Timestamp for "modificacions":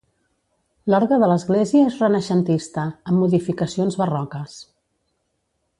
3.25-3.99